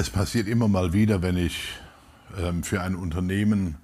Es 0.00 0.10
passiert 0.10 0.46
immer 0.46 0.68
mal 0.68 0.92
wieder, 0.92 1.22
wenn 1.22 1.36
ich 1.36 1.76
ähm, 2.36 2.62
für 2.62 2.82
ein 2.82 2.94
Unternehmen 2.94 3.78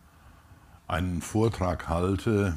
einen 0.86 1.20
Vortrag 1.20 1.88
halte, 1.88 2.56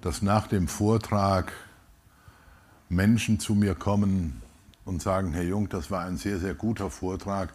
dass 0.00 0.20
nach 0.20 0.48
dem 0.48 0.66
Vortrag 0.66 1.52
Menschen 2.88 3.38
zu 3.38 3.54
mir 3.54 3.76
kommen 3.76 4.42
und 4.84 5.00
sagen, 5.00 5.32
Herr 5.32 5.44
Jung, 5.44 5.68
das 5.68 5.92
war 5.92 6.04
ein 6.04 6.16
sehr, 6.16 6.40
sehr 6.40 6.54
guter 6.54 6.90
Vortrag, 6.90 7.52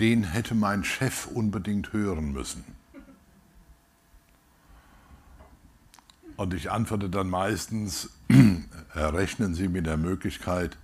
den 0.00 0.22
hätte 0.22 0.54
mein 0.54 0.84
Chef 0.84 1.26
unbedingt 1.26 1.94
hören 1.94 2.30
müssen. 2.30 2.64
Und 6.36 6.52
ich 6.52 6.70
antworte 6.70 7.08
dann 7.08 7.30
meistens, 7.30 8.10
rechnen 8.94 9.54
Sie 9.54 9.68
mit 9.68 9.86
der 9.86 9.96
Möglichkeit, 9.96 10.76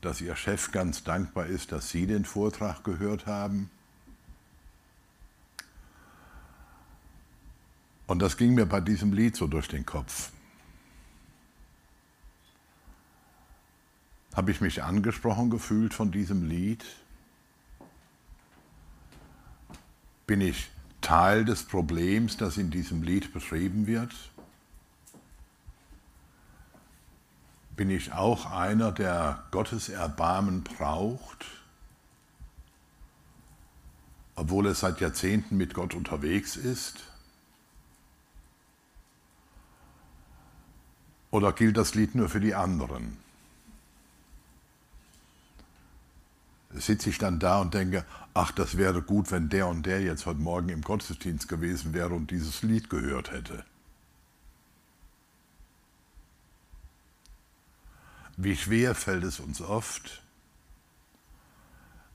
dass 0.00 0.20
Ihr 0.20 0.36
Chef 0.36 0.70
ganz 0.70 1.04
dankbar 1.04 1.46
ist, 1.46 1.72
dass 1.72 1.90
Sie 1.90 2.06
den 2.06 2.24
Vortrag 2.24 2.84
gehört 2.84 3.26
haben. 3.26 3.70
Und 8.06 8.20
das 8.20 8.36
ging 8.36 8.54
mir 8.54 8.66
bei 8.66 8.80
diesem 8.80 9.12
Lied 9.12 9.36
so 9.36 9.46
durch 9.46 9.68
den 9.68 9.84
Kopf. 9.84 10.32
Habe 14.34 14.50
ich 14.50 14.60
mich 14.60 14.82
angesprochen 14.82 15.50
gefühlt 15.50 15.92
von 15.92 16.10
diesem 16.10 16.48
Lied? 16.48 16.84
Bin 20.26 20.40
ich 20.40 20.70
Teil 21.00 21.44
des 21.44 21.64
Problems, 21.64 22.36
das 22.36 22.56
in 22.56 22.70
diesem 22.70 23.02
Lied 23.02 23.32
beschrieben 23.32 23.86
wird? 23.86 24.14
Bin 27.78 27.90
ich 27.90 28.12
auch 28.12 28.50
einer, 28.50 28.90
der 28.90 29.44
Gottes 29.52 29.88
Erbarmen 29.88 30.64
braucht, 30.64 31.46
obwohl 34.34 34.66
er 34.66 34.74
seit 34.74 35.00
Jahrzehnten 35.00 35.56
mit 35.56 35.74
Gott 35.74 35.94
unterwegs 35.94 36.56
ist? 36.56 37.04
Oder 41.30 41.52
gilt 41.52 41.76
das 41.76 41.94
Lied 41.94 42.16
nur 42.16 42.28
für 42.28 42.40
die 42.40 42.56
anderen? 42.56 43.16
Sitze 46.72 47.10
ich 47.10 47.18
dann 47.18 47.38
da 47.38 47.60
und 47.60 47.74
denke, 47.74 48.04
ach, 48.34 48.50
das 48.50 48.76
wäre 48.76 49.02
gut, 49.02 49.30
wenn 49.30 49.50
der 49.50 49.68
und 49.68 49.86
der 49.86 50.02
jetzt 50.02 50.26
heute 50.26 50.40
Morgen 50.40 50.70
im 50.70 50.82
Gottesdienst 50.82 51.48
gewesen 51.48 51.94
wäre 51.94 52.12
und 52.12 52.32
dieses 52.32 52.62
Lied 52.62 52.90
gehört 52.90 53.30
hätte. 53.30 53.64
Wie 58.40 58.56
schwer 58.56 58.94
fällt 58.94 59.24
es 59.24 59.40
uns 59.40 59.60
oft, 59.60 60.22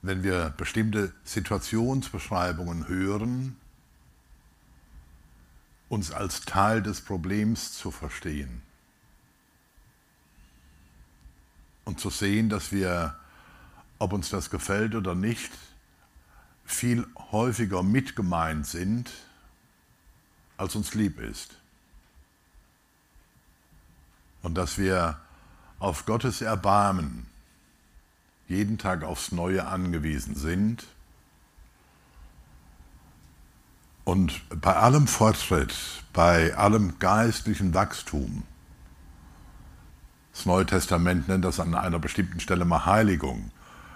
wenn 0.00 0.22
wir 0.22 0.54
bestimmte 0.56 1.12
Situationsbeschreibungen 1.22 2.88
hören, 2.88 3.56
uns 5.90 6.12
als 6.12 6.40
Teil 6.46 6.82
des 6.82 7.02
Problems 7.02 7.74
zu 7.74 7.90
verstehen 7.90 8.62
und 11.84 12.00
zu 12.00 12.08
sehen, 12.08 12.48
dass 12.48 12.72
wir, 12.72 13.18
ob 13.98 14.14
uns 14.14 14.30
das 14.30 14.48
gefällt 14.48 14.94
oder 14.94 15.14
nicht, 15.14 15.52
viel 16.64 17.06
häufiger 17.32 17.82
mitgemeint 17.82 18.66
sind, 18.66 19.12
als 20.56 20.74
uns 20.74 20.94
lieb 20.94 21.20
ist. 21.20 21.58
Und 24.40 24.54
dass 24.54 24.78
wir 24.78 25.20
auf 25.84 26.06
Gottes 26.06 26.40
Erbarmen 26.40 27.26
jeden 28.48 28.78
Tag 28.78 29.04
aufs 29.04 29.32
Neue 29.32 29.66
angewiesen 29.66 30.34
sind 30.34 30.86
und 34.04 34.40
bei 34.48 34.74
allem 34.74 35.06
Fortschritt, 35.06 35.74
bei 36.14 36.56
allem 36.56 36.98
geistlichen 36.98 37.74
Wachstum, 37.74 38.44
das 40.32 40.46
Neue 40.46 40.64
Testament 40.64 41.28
nennt 41.28 41.44
das 41.44 41.60
an 41.60 41.74
einer 41.74 41.98
bestimmten 41.98 42.40
Stelle 42.40 42.64
mal 42.64 42.86
Heiligung, 42.86 43.50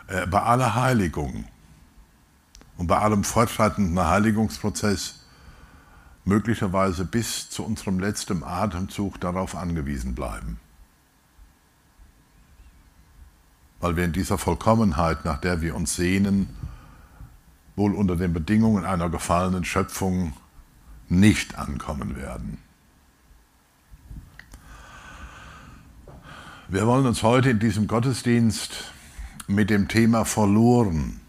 äh, 0.08 0.26
bei 0.26 0.42
aller 0.42 0.74
Heiligung 0.74 1.46
und 2.76 2.86
bei 2.86 2.98
allem 2.98 3.24
fortschreitenden 3.24 3.98
Heiligungsprozess 3.98 5.20
möglicherweise 6.26 7.06
bis 7.06 7.48
zu 7.48 7.64
unserem 7.64 7.98
letzten 7.98 8.44
Atemzug 8.44 9.18
darauf 9.20 9.56
angewiesen 9.56 10.14
bleiben. 10.14 10.60
Weil 13.80 13.96
wir 13.96 14.04
in 14.04 14.12
dieser 14.12 14.38
Vollkommenheit, 14.38 15.24
nach 15.24 15.40
der 15.40 15.60
wir 15.60 15.74
uns 15.74 15.96
sehnen, 15.96 16.48
wohl 17.76 17.94
unter 17.94 18.16
den 18.16 18.32
Bedingungen 18.32 18.84
einer 18.84 19.08
gefallenen 19.08 19.64
Schöpfung 19.64 20.32
nicht 21.08 21.58
ankommen 21.58 22.16
werden. 22.16 22.58
Wir 26.68 26.86
wollen 26.86 27.06
uns 27.06 27.22
heute 27.22 27.50
in 27.50 27.60
diesem 27.60 27.86
Gottesdienst 27.86 28.92
mit 29.46 29.70
dem 29.70 29.88
Thema 29.88 30.24
verloren 30.24 31.20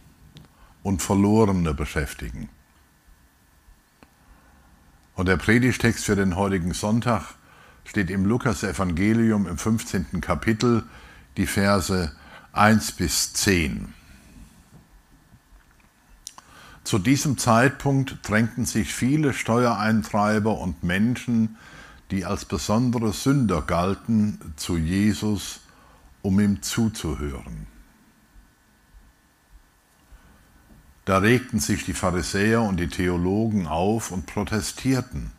und 0.83 1.01
Verlorene 1.01 1.73
beschäftigen. 1.73 2.49
Und 5.15 5.27
der 5.27 5.37
Predigtext 5.37 6.05
für 6.05 6.15
den 6.15 6.35
heutigen 6.35 6.73
Sonntag 6.73 7.35
steht 7.85 8.09
im 8.09 8.25
Lukas-Evangelium 8.25 9.47
im 9.47 9.57
15. 9.57 10.19
Kapitel, 10.19 10.83
die 11.37 11.45
Verse 11.45 12.11
1 12.51 12.93
bis 12.93 13.33
10. 13.33 13.93
Zu 16.83 16.97
diesem 16.97 17.37
Zeitpunkt 17.37 18.17
drängten 18.23 18.65
sich 18.65 18.91
viele 18.91 19.33
Steuereintreiber 19.33 20.57
und 20.57 20.83
Menschen, 20.83 21.57
die 22.09 22.25
als 22.25 22.45
besondere 22.45 23.13
Sünder 23.13 23.61
galten, 23.61 24.39
zu 24.55 24.77
Jesus, 24.77 25.59
um 26.23 26.39
ihm 26.39 26.63
zuzuhören. 26.63 27.67
Da 31.05 31.19
regten 31.19 31.59
sich 31.59 31.85
die 31.85 31.93
Pharisäer 31.93 32.63
und 32.63 32.77
die 32.77 32.87
Theologen 32.87 33.67
auf 33.67 34.09
und 34.11 34.25
protestierten. 34.25 35.31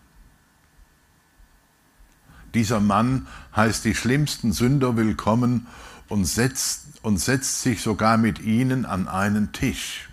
Dieser 2.55 2.81
Mann 2.81 3.27
heißt 3.55 3.85
die 3.85 3.97
schlimmsten 3.97 4.53
Sünder 4.53 4.97
willkommen 4.97 5.67
und 6.09 6.25
setzt 6.25 6.90
und 7.03 7.19
setzt 7.19 7.63
sich 7.63 7.83
sogar 7.83 8.17
mit 8.17 8.41
ihnen 8.41 8.85
an 8.85 9.09
einen 9.09 9.53
Tisch. 9.53 10.09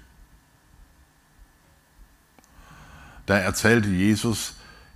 Da 3.26 3.38
erzählte 3.38 3.90
Jesus 3.90 4.56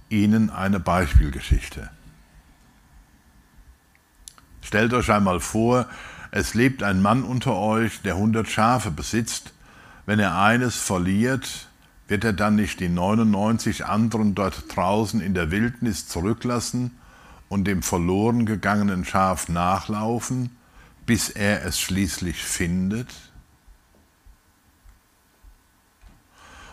ihnen 0.10 0.50
eine 0.50 0.80
Beispielgeschichte. 0.80 1.90
Stellt 4.62 4.94
euch 4.94 5.12
einmal 5.12 5.42
vor, 5.42 5.88
es 6.32 6.54
lebt 6.54 6.82
ein 6.82 7.02
Mann 7.02 7.24
unter 7.24 7.58
euch, 7.58 8.02
der 8.04 8.16
hundert 8.16 8.48
Schafe 8.48 8.90
besitzt. 8.90 9.54
Wenn 10.06 10.20
er 10.20 10.38
eines 10.38 10.78
verliert, 10.78 11.68
wird 12.08 12.24
er 12.24 12.34
dann 12.34 12.56
nicht 12.56 12.80
die 12.80 12.88
99 12.88 13.86
anderen 13.86 14.34
dort 14.34 14.74
draußen 14.74 15.20
in 15.20 15.34
der 15.34 15.52
Wildnis 15.52 16.08
zurücklassen 16.08 16.92
und 17.50 17.66
dem 17.66 17.84
verloren 17.84 18.46
gegangenen 18.46 19.04
Schaf 19.04 19.50
nachlaufen 19.50 20.52
bis 21.06 21.30
er 21.30 21.66
es 21.66 21.80
schließlich 21.80 22.44
findet? 22.44 23.10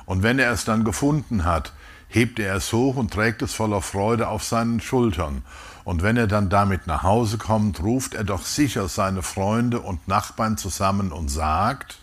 Und 0.07 0.23
wenn 0.23 0.39
er 0.39 0.53
es 0.53 0.65
dann 0.65 0.85
gefunden 0.85 1.45
hat, 1.45 1.73
hebt 2.09 2.39
er 2.39 2.55
es 2.55 2.73
hoch 2.73 2.97
und 2.97 3.13
trägt 3.13 3.43
es 3.43 3.55
voller 3.55 3.83
Freude 3.83 4.29
auf 4.29 4.43
seinen 4.43 4.81
Schultern. 4.81 5.45
Und 5.85 6.03
wenn 6.03 6.17
er 6.17 6.27
dann 6.27 6.49
damit 6.49 6.87
nach 6.87 7.03
Hause 7.03 7.39
kommt, 7.39 7.81
ruft 7.81 8.15
er 8.15 8.25
doch 8.25 8.45
sicher 8.45 8.89
seine 8.89 9.23
Freunde 9.23 9.81
und 9.81 10.09
Nachbarn 10.09 10.57
zusammen 10.57 11.13
und 11.13 11.29
sagt, 11.29 11.99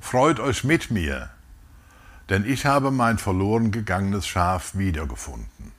Freut 0.00 0.38
euch 0.38 0.62
mit 0.62 0.92
mir, 0.92 1.30
denn 2.28 2.44
ich 2.44 2.64
habe 2.64 2.92
mein 2.92 3.18
verloren 3.18 3.72
gegangenes 3.72 4.24
Schaf 4.24 4.76
wiedergefunden. 4.76 5.72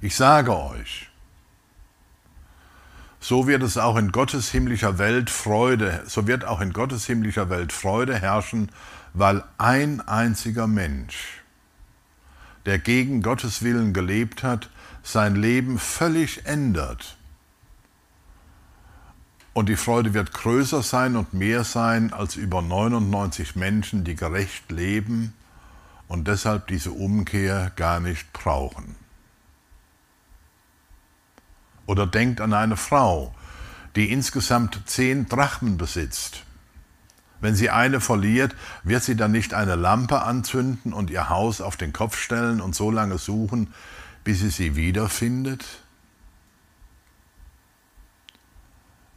Ich 0.00 0.16
sage 0.16 0.56
euch, 0.56 1.07
so 3.20 3.46
wird 3.46 3.62
es 3.62 3.76
auch 3.76 3.96
in 3.96 4.12
Gottes 4.12 4.50
himmlischer 4.50 4.98
Welt 4.98 5.30
Freude, 5.30 6.02
so 6.06 6.26
wird 6.26 6.44
auch 6.44 6.60
in 6.60 6.72
Gottes 6.72 7.06
himmlischer 7.06 7.50
Welt 7.50 7.72
Freude 7.72 8.18
herrschen, 8.18 8.70
weil 9.12 9.42
ein 9.58 10.00
einziger 10.00 10.66
Mensch, 10.66 11.42
der 12.66 12.78
gegen 12.78 13.22
Gottes 13.22 13.62
Willen 13.62 13.92
gelebt 13.92 14.42
hat, 14.42 14.70
sein 15.02 15.34
Leben 15.34 15.78
völlig 15.78 16.46
ändert. 16.46 17.16
Und 19.52 19.68
die 19.68 19.76
Freude 19.76 20.14
wird 20.14 20.32
größer 20.32 20.82
sein 20.82 21.16
und 21.16 21.34
mehr 21.34 21.64
sein 21.64 22.12
als 22.12 22.36
über 22.36 22.62
99 22.62 23.56
Menschen, 23.56 24.04
die 24.04 24.14
gerecht 24.14 24.70
leben 24.70 25.34
und 26.06 26.28
deshalb 26.28 26.68
diese 26.68 26.92
Umkehr 26.92 27.72
gar 27.74 27.98
nicht 27.98 28.32
brauchen. 28.32 28.94
Oder 31.88 32.06
denkt 32.06 32.42
an 32.42 32.52
eine 32.52 32.76
Frau, 32.76 33.34
die 33.96 34.12
insgesamt 34.12 34.82
zehn 34.84 35.26
Drachmen 35.26 35.78
besitzt. 35.78 36.42
Wenn 37.40 37.54
sie 37.54 37.70
eine 37.70 38.00
verliert, 38.00 38.54
wird 38.82 39.02
sie 39.02 39.16
dann 39.16 39.32
nicht 39.32 39.54
eine 39.54 39.74
Lampe 39.74 40.20
anzünden 40.20 40.92
und 40.92 41.08
ihr 41.08 41.30
Haus 41.30 41.62
auf 41.62 41.78
den 41.78 41.94
Kopf 41.94 42.18
stellen 42.18 42.60
und 42.60 42.74
so 42.74 42.90
lange 42.90 43.16
suchen, 43.16 43.72
bis 44.22 44.40
sie 44.40 44.50
sie 44.50 44.76
wiederfindet? 44.76 45.64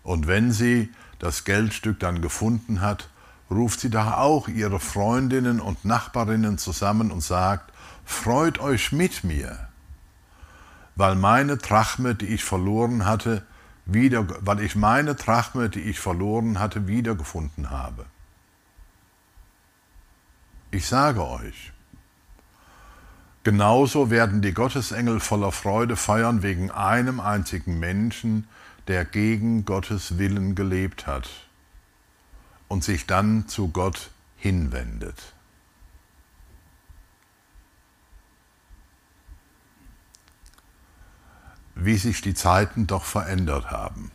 Und 0.03 0.27
wenn 0.27 0.53
sie 0.53 0.91
das 1.19 1.43
Geldstück 1.43 1.99
dann 1.99 2.21
gefunden 2.21 2.79
hat, 2.79 3.09
ruft 3.49 3.81
sie 3.81 3.89
doch 3.89 4.13
auch 4.13 4.47
ihre 4.47 4.79
Freundinnen 4.79 5.59
und 5.59 5.83
Nachbarinnen 5.83 6.57
zusammen 6.57 7.11
und 7.11 7.21
sagt, 7.21 7.73
Freut 8.05 8.59
euch 8.59 8.93
mit 8.93 9.25
mir, 9.25 9.67
weil 10.95 11.15
meine 11.15 11.57
Drachme, 11.57 12.15
die 12.15 12.27
ich 12.27 12.43
verloren 12.43 13.05
hatte, 13.05 13.45
wieder, 13.85 14.27
weil 14.45 14.61
ich 14.61 14.75
meine 14.75 15.15
Drachme, 15.15 15.69
die 15.69 15.81
ich 15.81 15.99
verloren 15.99 16.59
hatte, 16.59 16.87
wiedergefunden 16.87 17.69
habe. 17.69 18.05
Ich 20.69 20.87
sage 20.87 21.27
euch, 21.27 21.73
genauso 23.43 24.09
werden 24.09 24.41
die 24.41 24.53
Gottesengel 24.53 25.19
voller 25.19 25.51
Freude 25.51 25.95
feiern 25.95 26.43
wegen 26.43 26.71
einem 26.71 27.19
einzigen 27.19 27.79
Menschen, 27.79 28.47
der 28.87 29.05
gegen 29.05 29.65
Gottes 29.65 30.17
Willen 30.17 30.55
gelebt 30.55 31.07
hat 31.07 31.29
und 32.67 32.83
sich 32.83 33.05
dann 33.05 33.47
zu 33.47 33.69
Gott 33.69 34.11
hinwendet. 34.37 35.33
Wie 41.75 41.97
sich 41.97 42.21
die 42.21 42.33
Zeiten 42.33 42.87
doch 42.87 43.03
verändert 43.03 43.71
haben. 43.71 44.11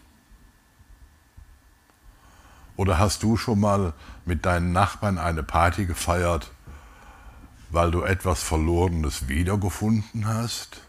Oder 2.77 2.99
hast 2.99 3.23
du 3.23 3.37
schon 3.37 3.61
mal 3.61 3.95
mit 4.25 4.45
deinen 4.45 4.73
Nachbarn 4.73 5.19
eine 5.19 5.43
Party 5.43 5.87
gefeiert, 5.87 6.51
weil 7.71 7.91
du 7.91 8.03
etwas 8.03 8.43
Verlorenes 8.43 9.29
wiedergefunden 9.29 10.27
hast? 10.27 10.83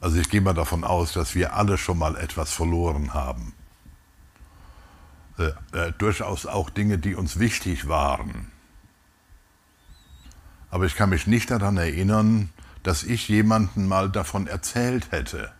Also 0.00 0.18
ich 0.18 0.28
gehe 0.28 0.40
mal 0.40 0.52
davon 0.52 0.82
aus, 0.82 1.12
dass 1.12 1.36
wir 1.36 1.54
alle 1.54 1.78
schon 1.78 1.96
mal 1.96 2.16
etwas 2.16 2.52
verloren 2.52 3.14
haben. 3.14 3.54
Äh, 5.38 5.52
äh, 5.78 5.92
durchaus 5.96 6.44
auch 6.44 6.70
Dinge, 6.70 6.98
die 6.98 7.14
uns 7.14 7.38
wichtig 7.38 7.86
waren. 7.86 8.50
Aber 10.72 10.86
ich 10.86 10.96
kann 10.96 11.10
mich 11.10 11.26
nicht 11.26 11.50
daran 11.50 11.76
erinnern, 11.76 12.48
dass 12.82 13.04
ich 13.04 13.28
jemanden 13.28 13.86
mal 13.86 14.10
davon 14.10 14.46
erzählt 14.46 15.12
hätte. 15.12 15.52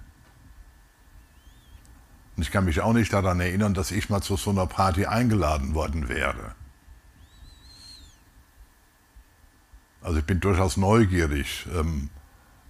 Und 2.35 2.45
ich 2.45 2.51
kann 2.51 2.65
mich 2.65 2.81
auch 2.81 2.95
nicht 2.95 3.13
daran 3.13 3.39
erinnern, 3.39 3.75
dass 3.75 3.91
ich 3.91 4.09
mal 4.09 4.23
zu 4.23 4.39
so 4.39 4.49
einer 4.49 4.67
Party 4.67 5.05
eingeladen 5.05 5.75
worden 5.75 6.09
wäre. 6.09 6.55
Also 10.01 10.21
ich 10.21 10.25
bin 10.25 10.41
durchaus 10.41 10.79
neugierig. 10.79 11.67
Ähm, 11.75 12.09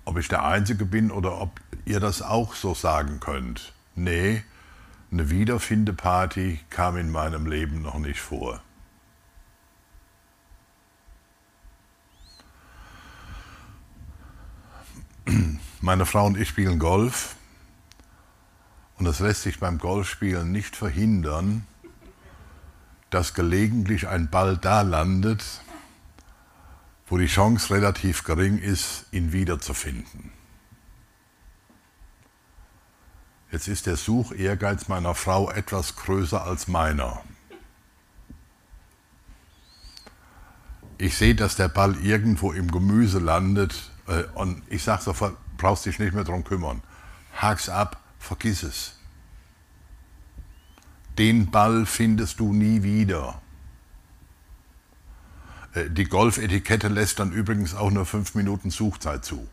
ob 0.04 0.18
ich 0.18 0.26
der 0.26 0.44
Einzige 0.44 0.84
bin 0.84 1.12
oder 1.12 1.40
ob 1.40 1.60
ihr 1.84 2.00
das 2.00 2.22
auch 2.22 2.56
so 2.56 2.74
sagen 2.74 3.20
könnt. 3.20 3.72
Nee, 3.94 4.42
eine 5.12 5.30
Wiederfindeparty 5.30 6.58
kam 6.70 6.96
in 6.96 7.12
meinem 7.12 7.46
Leben 7.46 7.82
noch 7.82 8.00
nicht 8.00 8.20
vor. 8.20 8.60
Meine 15.80 16.06
Frau 16.06 16.26
und 16.26 16.36
ich 16.36 16.48
spielen 16.48 16.78
Golf 16.78 17.36
und 18.98 19.06
es 19.06 19.20
lässt 19.20 19.42
sich 19.42 19.58
beim 19.58 19.78
Golfspielen 19.78 20.50
nicht 20.50 20.76
verhindern, 20.76 21.66
dass 23.10 23.34
gelegentlich 23.34 24.08
ein 24.08 24.30
Ball 24.30 24.56
da 24.56 24.82
landet, 24.82 25.44
wo 27.06 27.18
die 27.18 27.26
Chance 27.26 27.74
relativ 27.74 28.24
gering 28.24 28.58
ist, 28.58 29.04
ihn 29.10 29.32
wiederzufinden. 29.32 30.32
Jetzt 33.50 33.68
ist 33.68 33.86
der 33.86 33.96
Such-Ehrgeiz 33.96 34.88
meiner 34.88 35.14
Frau 35.14 35.50
etwas 35.50 35.96
größer 35.96 36.42
als 36.42 36.68
meiner. 36.68 37.22
Ich 40.96 41.16
sehe, 41.18 41.34
dass 41.34 41.56
der 41.56 41.68
Ball 41.68 41.96
irgendwo 41.96 42.52
im 42.52 42.70
Gemüse 42.70 43.18
landet 43.18 43.91
und 44.34 44.62
ich 44.68 44.82
sage 44.82 45.02
sofort, 45.02 45.36
brauchst 45.56 45.86
dich 45.86 45.98
nicht 45.98 46.14
mehr 46.14 46.24
darum 46.24 46.44
kümmern. 46.44 46.82
Hak's 47.36 47.68
ab, 47.68 48.00
vergiss 48.18 48.62
es. 48.62 48.98
Den 51.18 51.50
Ball 51.50 51.86
findest 51.86 52.40
du 52.40 52.52
nie 52.52 52.82
wieder. 52.82 53.40
Äh, 55.74 55.90
die 55.90 56.04
Golfetikette 56.04 56.88
lässt 56.88 57.18
dann 57.18 57.32
übrigens 57.32 57.74
auch 57.74 57.90
nur 57.90 58.06
fünf 58.06 58.34
Minuten 58.34 58.70
Suchzeit 58.70 59.24
zu. 59.24 59.46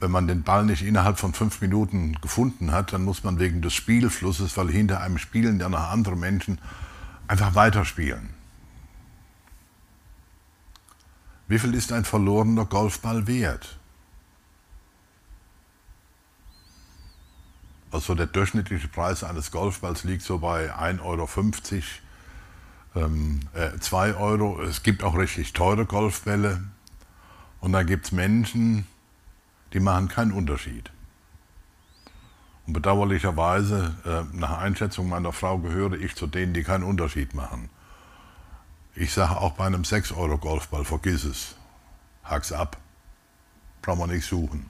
Wenn 0.00 0.12
man 0.12 0.28
den 0.28 0.44
Ball 0.44 0.64
nicht 0.64 0.82
innerhalb 0.82 1.18
von 1.18 1.34
fünf 1.34 1.60
Minuten 1.60 2.14
gefunden 2.20 2.70
hat, 2.70 2.92
dann 2.92 3.02
muss 3.02 3.24
man 3.24 3.40
wegen 3.40 3.62
des 3.62 3.74
Spielflusses, 3.74 4.56
weil 4.56 4.70
hinter 4.70 5.00
einem 5.00 5.18
spielen 5.18 5.58
ja 5.58 5.68
noch 5.68 5.90
andere 5.90 6.16
Menschen, 6.16 6.60
einfach 7.26 7.56
weiterspielen. 7.56 8.37
Wie 11.48 11.58
viel 11.58 11.74
ist 11.74 11.92
ein 11.92 12.04
verlorener 12.04 12.66
Golfball 12.66 13.26
wert? 13.26 13.78
Also 17.90 18.14
der 18.14 18.26
durchschnittliche 18.26 18.88
Preis 18.88 19.24
eines 19.24 19.50
Golfballs 19.50 20.04
liegt 20.04 20.22
so 20.22 20.38
bei 20.38 20.74
1,50 20.74 21.02
Euro 21.02 21.28
ähm, 23.06 23.40
äh, 23.54 23.78
2 23.78 24.14
Euro. 24.14 24.60
Es 24.62 24.82
gibt 24.82 25.02
auch 25.02 25.16
richtig 25.16 25.54
teure 25.54 25.86
Golfbälle. 25.86 26.62
Und 27.60 27.72
dann 27.72 27.86
gibt 27.86 28.04
es 28.04 28.12
Menschen, 28.12 28.86
die 29.72 29.80
machen 29.80 30.08
keinen 30.08 30.32
Unterschied. 30.32 30.90
Und 32.66 32.74
bedauerlicherweise, 32.74 33.96
äh, 34.04 34.36
nach 34.36 34.58
Einschätzung 34.58 35.08
meiner 35.08 35.32
Frau, 35.32 35.58
gehöre 35.58 35.94
ich 35.94 36.14
zu 36.14 36.26
denen, 36.26 36.52
die 36.52 36.62
keinen 36.62 36.84
Unterschied 36.84 37.34
machen. 37.34 37.70
Ich 39.00 39.12
sage 39.12 39.36
auch 39.36 39.52
bei 39.52 39.64
einem 39.64 39.82
6-Euro-Golfball, 39.82 40.84
vergiss 40.84 41.22
es. 41.22 41.54
Hack's 42.24 42.50
ab. 42.50 42.78
Brauchen 43.80 44.00
wir 44.00 44.06
nicht 44.08 44.26
suchen. 44.26 44.68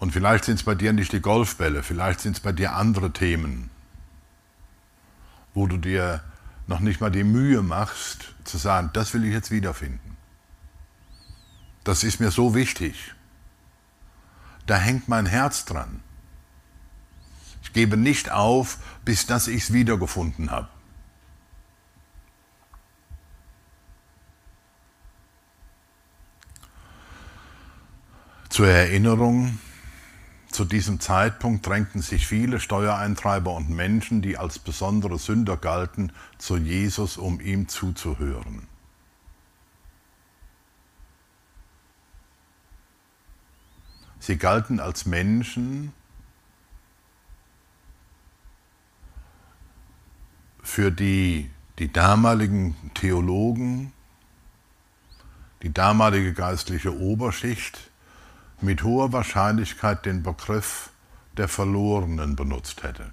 Und 0.00 0.10
vielleicht 0.10 0.46
sind 0.46 0.56
es 0.56 0.64
bei 0.64 0.74
dir 0.74 0.92
nicht 0.92 1.12
die 1.12 1.20
Golfbälle, 1.20 1.84
vielleicht 1.84 2.18
sind 2.18 2.36
es 2.36 2.40
bei 2.40 2.50
dir 2.50 2.74
andere 2.74 3.12
Themen, 3.12 3.70
wo 5.54 5.68
du 5.68 5.76
dir 5.76 6.24
noch 6.66 6.80
nicht 6.80 7.00
mal 7.00 7.12
die 7.12 7.22
Mühe 7.22 7.62
machst, 7.62 8.34
zu 8.42 8.58
sagen, 8.58 8.90
das 8.92 9.14
will 9.14 9.24
ich 9.24 9.32
jetzt 9.32 9.52
wiederfinden. 9.52 10.16
Das 11.84 12.02
ist 12.02 12.18
mir 12.18 12.32
so 12.32 12.56
wichtig. 12.56 13.14
Da 14.66 14.74
hängt 14.76 15.06
mein 15.06 15.26
Herz 15.26 15.66
dran. 15.66 16.02
Gebe 17.72 17.96
nicht 17.96 18.30
auf, 18.30 18.78
bis 19.04 19.26
dass 19.26 19.48
ich 19.48 19.64
es 19.64 19.72
wiedergefunden 19.72 20.50
habe. 20.50 20.68
Zur 28.48 28.66
Erinnerung, 28.66 29.58
zu 30.50 30.64
diesem 30.64 30.98
Zeitpunkt 30.98 31.64
drängten 31.64 32.02
sich 32.02 32.26
viele 32.26 32.58
Steuereintreiber 32.58 33.54
und 33.54 33.70
Menschen, 33.70 34.22
die 34.22 34.36
als 34.36 34.58
besondere 34.58 35.18
Sünder 35.18 35.56
galten, 35.56 36.12
zu 36.36 36.56
Jesus, 36.56 37.16
um 37.16 37.40
ihm 37.40 37.68
zuzuhören. 37.68 38.66
Sie 44.18 44.36
galten 44.36 44.80
als 44.80 45.06
Menschen, 45.06 45.92
für 50.62 50.90
die 50.90 51.50
die 51.78 51.90
damaligen 51.90 52.76
Theologen, 52.92 53.92
die 55.62 55.72
damalige 55.72 56.34
geistliche 56.34 56.94
Oberschicht 56.94 57.90
mit 58.60 58.82
hoher 58.82 59.12
Wahrscheinlichkeit 59.12 60.04
den 60.04 60.22
Begriff 60.22 60.90
der 61.38 61.48
Verlorenen 61.48 62.36
benutzt 62.36 62.82
hätte. 62.82 63.12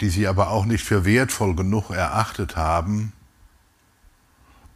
die 0.00 0.10
sie 0.10 0.28
aber 0.28 0.50
auch 0.50 0.64
nicht 0.64 0.84
für 0.84 1.04
wertvoll 1.04 1.56
genug 1.56 1.90
erachtet 1.90 2.56
haben, 2.56 3.12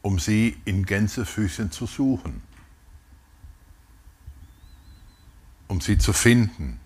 um 0.02 0.18
sie 0.18 0.56
in 0.64 0.84
Gänsefüßchen 0.84 1.70
zu 1.70 1.86
suchen, 1.86 2.42
um 5.68 5.80
sie 5.80 5.96
zu 5.96 6.12
finden, 6.12 6.80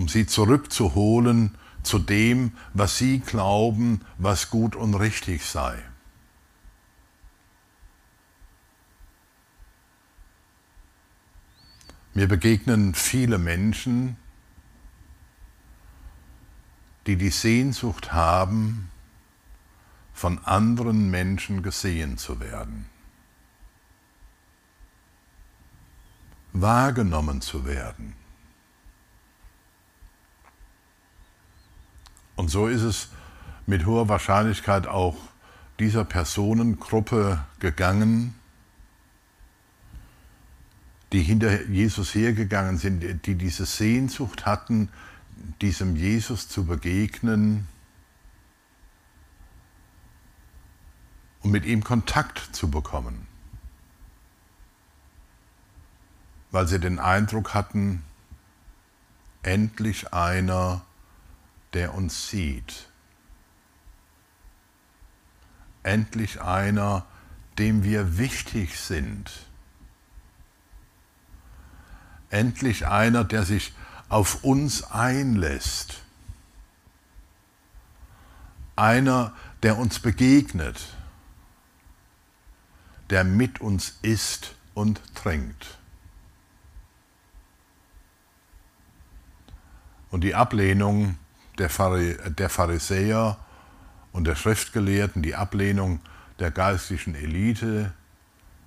um 0.00 0.08
sie 0.08 0.24
zurückzuholen 0.24 1.58
zu 1.82 1.98
dem, 1.98 2.52
was 2.72 2.96
sie 2.96 3.18
glauben, 3.18 4.00
was 4.16 4.48
gut 4.48 4.74
und 4.74 4.94
richtig 4.94 5.44
sei. 5.44 5.78
Mir 12.14 12.28
begegnen 12.28 12.94
viele 12.94 13.36
Menschen, 13.36 14.16
die 17.06 17.16
die 17.16 17.28
Sehnsucht 17.28 18.10
haben, 18.10 18.90
von 20.14 20.42
anderen 20.46 21.10
Menschen 21.10 21.62
gesehen 21.62 22.16
zu 22.16 22.40
werden, 22.40 22.86
wahrgenommen 26.54 27.42
zu 27.42 27.66
werden. 27.66 28.19
Und 32.40 32.48
so 32.48 32.68
ist 32.68 32.80
es 32.80 33.08
mit 33.66 33.84
hoher 33.84 34.08
Wahrscheinlichkeit 34.08 34.86
auch 34.86 35.14
dieser 35.78 36.06
Personengruppe 36.06 37.44
gegangen, 37.58 38.34
die 41.12 41.20
hinter 41.20 41.66
Jesus 41.66 42.14
hergegangen 42.14 42.78
sind, 42.78 43.26
die 43.26 43.34
diese 43.34 43.66
Sehnsucht 43.66 44.46
hatten, 44.46 44.88
diesem 45.60 45.96
Jesus 45.96 46.48
zu 46.48 46.64
begegnen 46.64 47.68
und 51.42 51.50
mit 51.50 51.66
ihm 51.66 51.84
Kontakt 51.84 52.56
zu 52.56 52.70
bekommen, 52.70 53.26
weil 56.50 56.66
sie 56.66 56.80
den 56.80 57.00
Eindruck 57.00 57.52
hatten, 57.52 58.02
endlich 59.42 60.14
einer, 60.14 60.80
der 61.72 61.94
uns 61.94 62.28
sieht. 62.28 62.88
Endlich 65.82 66.40
einer, 66.40 67.06
dem 67.58 67.84
wir 67.84 68.18
wichtig 68.18 68.78
sind. 68.78 69.30
Endlich 72.28 72.86
einer, 72.86 73.24
der 73.24 73.44
sich 73.44 73.72
auf 74.08 74.44
uns 74.44 74.84
einlässt. 74.84 76.02
Einer, 78.76 79.34
der 79.62 79.78
uns 79.78 79.98
begegnet, 79.98 80.96
der 83.10 83.24
mit 83.24 83.60
uns 83.60 83.98
isst 84.02 84.54
und 84.74 85.00
trinkt. 85.14 85.78
Und 90.10 90.22
die 90.22 90.34
Ablehnung 90.34 91.18
der, 91.60 92.48
Pharisäer 92.50 93.38
und 94.12 94.24
der 94.24 94.34
Schriftgelehrten, 94.34 95.22
die 95.22 95.34
Ablehnung 95.34 96.00
der 96.38 96.50
geistlichen 96.50 97.14
Elite, 97.14 97.92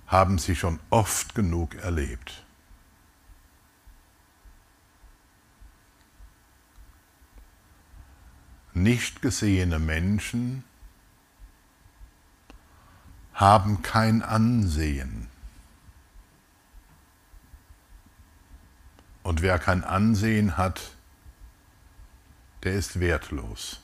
haben 0.06 0.38
sie 0.38 0.56
schon 0.56 0.78
oft 0.90 1.34
genug 1.34 1.74
erlebt. 1.74 2.44
Nicht 8.72 9.22
gesehene 9.22 9.78
Menschen 9.78 10.64
haben 13.34 13.82
kein 13.82 14.22
Ansehen. 14.22 15.28
Und 19.22 19.42
wer 19.42 19.58
kein 19.58 19.84
Ansehen 19.84 20.56
hat, 20.56 20.93
der 22.64 22.72
ist 22.72 22.98
wertlos. 22.98 23.80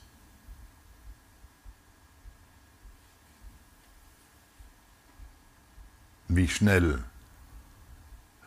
Wie 6.27 6.47
schnell 6.47 7.03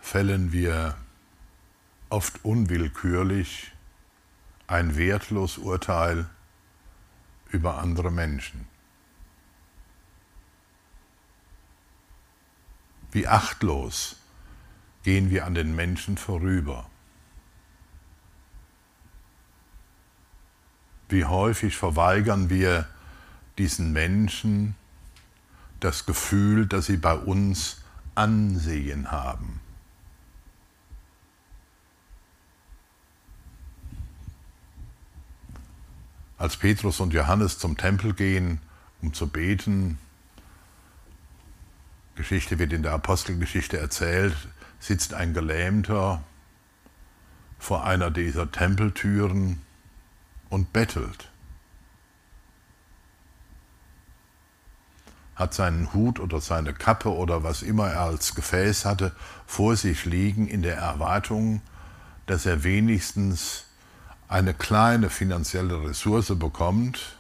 fällen 0.01 0.53
wir 0.53 0.97
oft 2.09 2.45
unwillkürlich 2.45 3.73
ein 4.67 4.97
wertlos 4.97 5.59
Urteil 5.59 6.29
über 7.51 7.79
andere 7.79 8.11
Menschen. 8.11 8.67
Wie 13.13 13.29
achtlos 13.29 14.17
gehen 15.05 15.31
wir 15.31 15.45
an 15.45 15.55
den 15.55 15.77
Menschen 15.77 16.17
vorüber. 16.17 16.91
Wie 21.09 21.25
häufig 21.25 21.77
verweigern 21.77 22.51
wir 22.51 22.87
diesen 23.59 23.93
Menschen 23.93 24.75
das 25.81 26.07
Gefühl, 26.07 26.67
dass 26.67 26.87
sie 26.87 26.97
bei 26.97 27.15
uns 27.15 27.79
Ansehen 28.15 29.11
haben. 29.11 29.61
Als 36.39 36.57
Petrus 36.57 37.01
und 37.01 37.13
Johannes 37.13 37.59
zum 37.59 37.77
Tempel 37.77 38.13
gehen, 38.13 38.61
um 39.03 39.13
zu 39.15 39.29
beten, 39.29 39.99
Geschichte 42.17 42.59
wird 42.59 42.73
in 42.73 42.83
der 42.83 42.93
Apostelgeschichte 42.93 43.79
erzählt, 43.79 44.37
sitzt 44.79 45.15
ein 45.15 45.35
Gelähmter 45.35 46.23
vor 47.59 47.85
einer 47.85 48.11
dieser 48.11 48.51
Tempeltüren 48.53 49.64
und 50.55 50.73
bettelt. 50.73 51.29
Hat 55.35 55.53
seinen 55.53 55.93
Hut 55.93 56.21
oder 56.21 56.41
seine 56.41 56.73
Kappe 56.73 57.13
oder 57.13 57.43
was 57.43 57.63
immer 57.63 57.89
er 57.89 58.03
als 58.03 58.37
Gefäß 58.37 58.85
hatte, 58.85 59.11
vor 59.47 59.75
sich 59.75 60.05
liegen 60.05 60.47
in 60.47 60.63
der 60.63 60.77
Erwartung, 60.77 61.61
dass 62.27 62.47
er 62.47 62.63
wenigstens 62.63 63.65
eine 64.29 64.55
kleine 64.55 65.11
finanzielle 65.11 65.83
Ressource 65.83 66.39
bekommt, 66.39 67.17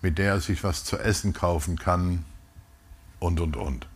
mit 0.00 0.16
der 0.16 0.32
er 0.32 0.40
sich 0.40 0.64
was 0.64 0.82
zu 0.82 0.98
essen 0.98 1.34
kaufen 1.34 1.78
kann 1.78 2.24
und, 3.20 3.38
und, 3.38 3.56
und. 3.56 3.86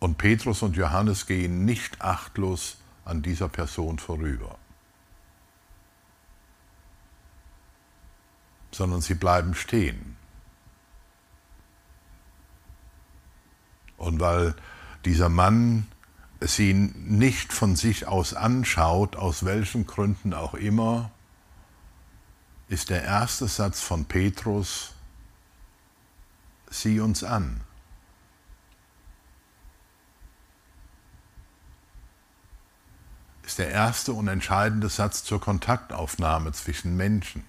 Und 0.00 0.18
Petrus 0.18 0.62
und 0.62 0.74
Johannes 0.74 1.28
gehen 1.28 1.64
nicht 1.64 2.02
achtlos 2.02 2.81
an 3.04 3.22
dieser 3.22 3.48
Person 3.48 3.98
vorüber, 3.98 4.58
sondern 8.70 9.00
sie 9.00 9.14
bleiben 9.14 9.54
stehen. 9.54 10.16
Und 13.96 14.20
weil 14.20 14.54
dieser 15.04 15.28
Mann 15.28 15.86
sie 16.40 16.74
nicht 16.74 17.52
von 17.52 17.76
sich 17.76 18.08
aus 18.08 18.34
anschaut, 18.34 19.16
aus 19.16 19.44
welchen 19.44 19.86
Gründen 19.86 20.34
auch 20.34 20.54
immer, 20.54 21.10
ist 22.68 22.90
der 22.90 23.04
erste 23.04 23.48
Satz 23.48 23.80
von 23.80 24.06
Petrus, 24.06 24.94
sieh 26.70 27.00
uns 27.00 27.22
an. 27.22 27.60
Ist 33.44 33.58
der 33.58 33.70
erste 33.70 34.12
und 34.12 34.28
entscheidende 34.28 34.88
Satz 34.88 35.24
zur 35.24 35.40
Kontaktaufnahme 35.40 36.52
zwischen 36.52 36.96
Menschen. 36.96 37.44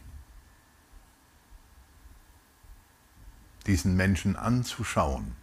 Diesen 3.68 3.96
Menschen 3.96 4.36
anzuschauen. 4.36 5.36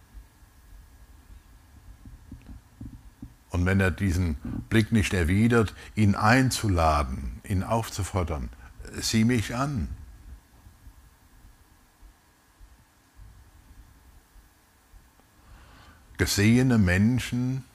Und 3.49 3.65
wenn 3.65 3.79
er 3.79 3.91
diesen 3.91 4.35
Blick 4.69 4.91
nicht 4.91 5.13
erwidert, 5.13 5.73
ihn 5.95 6.15
einzuladen, 6.15 7.41
ihn 7.43 7.63
aufzufordern, 7.63 8.49
sieh 8.93 9.25
mich 9.25 9.55
an. 9.55 9.89
Gesehene 16.17 16.77
Menschen 16.77 17.65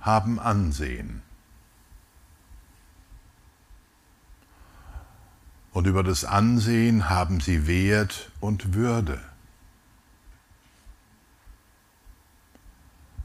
haben 0.00 0.38
Ansehen. 0.38 1.22
Und 5.72 5.86
über 5.86 6.02
das 6.02 6.24
Ansehen 6.24 7.08
haben 7.08 7.40
sie 7.40 7.66
Wert 7.66 8.30
und 8.40 8.74
Würde. 8.74 9.20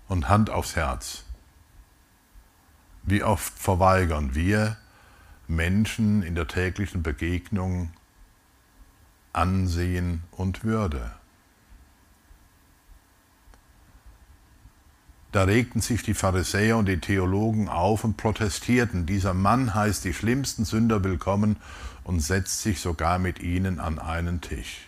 Und 0.07 0.29
Hand 0.29 0.51
aufs 0.51 0.75
Herz. 0.75 1.23
Wie 3.03 3.23
oft 3.23 3.57
verweigern 3.57 4.35
wir 4.35 4.77
Menschen 5.47 6.21
in 6.21 6.35
der 6.35 6.47
täglichen 6.47 7.01
Begegnung 7.01 7.91
Ansehen 9.33 10.23
und 10.31 10.63
Würde? 10.63 11.11
Da 15.35 15.43
regten 15.43 15.81
sich 15.81 16.01
die 16.01 16.13
Pharisäer 16.13 16.77
und 16.77 16.85
die 16.85 17.01
Theologen 17.01 17.67
auf 17.67 18.05
und 18.05 18.15
protestierten, 18.15 19.05
dieser 19.05 19.33
Mann 19.33 19.75
heißt 19.75 20.05
die 20.05 20.13
schlimmsten 20.13 20.63
Sünder 20.63 21.03
willkommen 21.03 21.57
und 22.05 22.21
setzt 22.21 22.61
sich 22.61 22.79
sogar 22.79 23.19
mit 23.19 23.41
ihnen 23.41 23.81
an 23.81 23.99
einen 23.99 24.39
Tisch. 24.39 24.87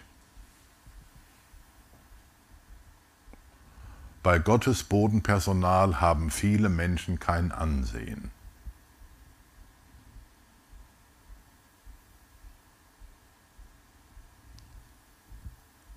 Bei 4.23 4.39
Gottes 4.39 4.85
Bodenpersonal 4.85 5.99
haben 5.99 6.31
viele 6.31 6.69
Menschen 6.69 7.19
kein 7.19 7.51
Ansehen. 7.51 8.31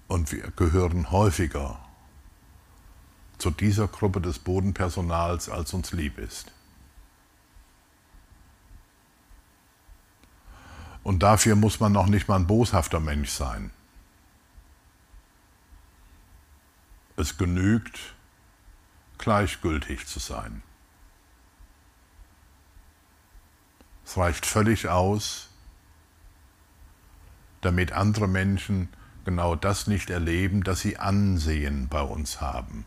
Und 0.09 0.33
wir 0.33 0.50
gehören 0.57 1.12
häufiger 1.12 1.78
zu 3.40 3.50
dieser 3.50 3.88
Gruppe 3.88 4.20
des 4.20 4.38
Bodenpersonals, 4.38 5.49
als 5.49 5.73
uns 5.73 5.92
lieb 5.92 6.18
ist. 6.18 6.52
Und 11.02 11.23
dafür 11.23 11.56
muss 11.56 11.80
man 11.80 11.92
noch 11.92 12.06
nicht 12.06 12.28
mal 12.28 12.37
ein 12.37 12.47
boshafter 12.47 13.00
Mensch 13.00 13.30
sein. 13.30 13.70
Es 17.16 17.38
genügt, 17.38 18.14
gleichgültig 19.18 20.06
zu 20.06 20.18
sein. 20.18 20.62
Es 24.04 24.16
reicht 24.16 24.44
völlig 24.44 24.88
aus, 24.88 25.49
damit 27.61 27.92
andere 27.92 28.26
Menschen 28.26 28.88
genau 29.25 29.54
das 29.54 29.87
nicht 29.87 30.11
erleben, 30.11 30.64
das 30.64 30.80
sie 30.80 30.99
Ansehen 30.99 31.88
bei 31.88 32.02
uns 32.02 32.40
haben. 32.40 32.87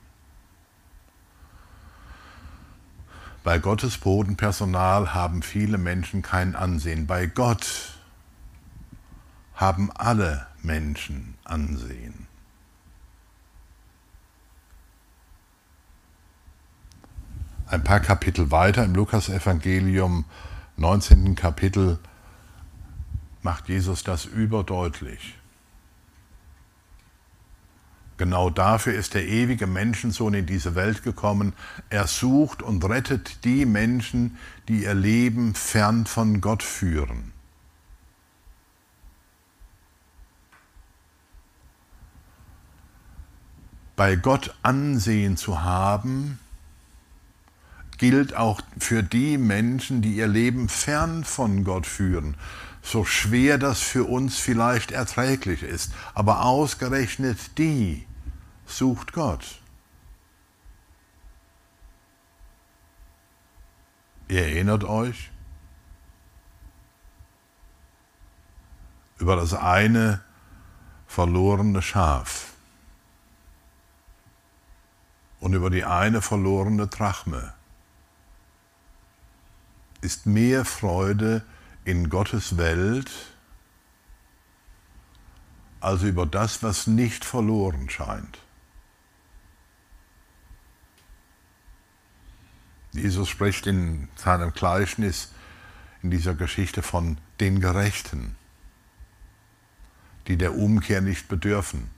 Bei 3.43 3.59
Gottes 3.59 3.97
Bodenpersonal 3.97 5.13
haben 5.13 5.41
viele 5.41 5.77
Menschen 5.77 6.21
kein 6.21 6.55
Ansehen. 6.55 7.07
Bei 7.07 7.25
Gott 7.25 7.99
haben 9.53 9.91
alle 9.91 10.47
Menschen 10.61 11.35
Ansehen. 11.43 12.27
Ein 17.67 17.83
paar 17.83 17.99
Kapitel 17.99 18.49
weiter 18.49 18.85
im 18.85 18.95
Lukasevangelium, 18.95 20.23
19. 20.77 21.35
Kapitel, 21.35 21.99
macht 23.41 23.67
Jesus 23.67 24.03
das 24.03 24.23
überdeutlich. 24.25 25.35
Genau 28.17 28.49
dafür 28.49 28.93
ist 28.93 29.15
der 29.15 29.27
ewige 29.27 29.65
Menschensohn 29.65 30.33
in 30.33 30.45
diese 30.45 30.75
Welt 30.75 31.03
gekommen. 31.03 31.53
Er 31.89 32.07
sucht 32.07 32.61
und 32.61 32.85
rettet 32.85 33.43
die 33.43 33.65
Menschen, 33.65 34.37
die 34.67 34.83
ihr 34.83 34.93
Leben 34.93 35.55
fern 35.55 36.05
von 36.05 36.39
Gott 36.39 36.61
führen. 36.61 37.31
Bei 43.95 44.15
Gott 44.15 44.55
Ansehen 44.63 45.37
zu 45.37 45.63
haben, 45.63 46.39
gilt 47.97 48.35
auch 48.35 48.61
für 48.77 49.03
die 49.03 49.37
Menschen, 49.37 50.01
die 50.01 50.15
ihr 50.15 50.27
Leben 50.27 50.67
fern 50.67 51.23
von 51.23 51.63
Gott 51.63 51.85
führen 51.85 52.35
so 52.83 53.05
schwer 53.05 53.57
das 53.57 53.79
für 53.79 54.03
uns 54.03 54.37
vielleicht 54.37 54.91
erträglich 54.91 55.63
ist. 55.63 55.93
Aber 56.13 56.43
ausgerechnet 56.43 57.57
die 57.57 58.05
sucht 58.67 59.13
Gott. 59.13 59.61
Ihr 64.27 64.41
erinnert 64.41 64.83
euch 64.83 65.31
über 69.17 69.35
das 69.37 69.53
eine 69.53 70.21
verlorene 71.07 71.81
Schaf 71.81 72.53
und 75.39 75.53
über 75.53 75.69
die 75.69 75.85
eine 75.85 76.21
verlorene 76.21 76.87
Drachme 76.87 77.53
ist 80.01 80.25
mehr 80.25 80.65
Freude 80.65 81.43
in 81.85 82.09
Gottes 82.09 82.57
Welt 82.57 83.11
als 85.79 86.01
über 86.03 86.25
das, 86.25 86.63
was 86.63 86.87
nicht 86.87 87.25
verloren 87.25 87.89
scheint. 87.89 88.39
Jesus 92.93 93.27
spricht 93.27 93.67
in 93.67 94.07
seinem 94.15 94.53
Gleichnis 94.53 95.31
in 96.03 96.11
dieser 96.11 96.35
Geschichte 96.35 96.83
von 96.83 97.17
den 97.39 97.59
Gerechten, 97.59 98.35
die 100.27 100.37
der 100.37 100.55
Umkehr 100.55 101.01
nicht 101.01 101.27
bedürfen. 101.27 101.89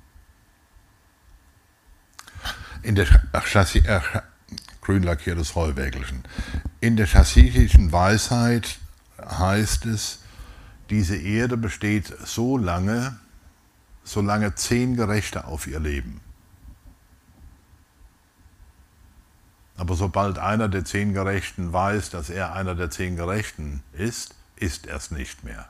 In 2.82 2.96
der 2.96 3.08
Chassis, 3.34 3.84
äh, 3.86 4.00
grün 4.82 5.04
lackiertes. 5.04 5.54
In 6.80 6.96
der 6.96 7.08
chassidischen 7.08 7.92
Weisheit 7.92 8.80
heißt 9.20 9.86
es, 9.86 10.20
diese 10.90 11.18
Erde 11.18 11.58
besteht 11.58 12.14
so 12.26 12.58
lange, 12.58 13.18
solange 14.04 14.56
zehn 14.56 14.96
Gerechte 14.96 15.46
auf 15.46 15.68
ihr 15.68 15.80
leben. 15.80 16.22
Aber 19.78 19.96
sobald 19.96 20.40
einer 20.40 20.70
der 20.70 20.86
zehn 20.86 21.14
Gerechten 21.14 21.74
weiß, 21.74 22.10
dass 22.10 22.30
er 22.30 22.54
einer 22.54 22.76
der 22.76 22.90
zehn 22.90 23.16
Gerechten 23.16 23.84
ist, 23.94 24.36
ist 24.56 24.88
er 24.88 24.96
es 24.96 25.12
nicht 25.12 25.44
mehr. 25.44 25.68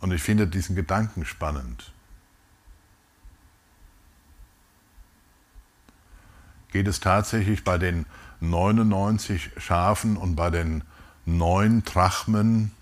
Und 0.00 0.12
ich 0.12 0.22
finde 0.22 0.46
diesen 0.46 0.76
Gedanken 0.76 1.24
spannend. 1.24 1.90
Geht 6.70 6.86
es 6.86 7.00
tatsächlich 7.00 7.64
bei 7.64 7.78
den 7.78 8.04
99 8.40 9.50
Schafen 9.56 10.16
und 10.16 10.36
bei 10.36 10.50
den 10.50 10.84
neun 11.26 11.84
Drachmen, 11.84 12.72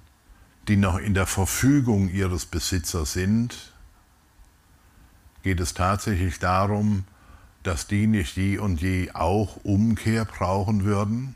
die 0.69 0.77
noch 0.77 0.99
in 0.99 1.15
der 1.15 1.27
Verfügung 1.27 2.09
ihres 2.09 2.47
Besitzers 2.47 3.13
sind, 3.13 3.73
geht 5.43 5.61
es 5.61 5.75
tatsächlich 5.75 6.39
darum, 6.39 7.05
dass 7.63 7.87
die 7.87 8.07
nicht 8.07 8.37
je 8.37 8.59
und 8.59 8.81
je 8.81 9.13
auch 9.13 9.57
Umkehr 9.65 10.25
brauchen 10.25 10.85
würden? 10.85 11.35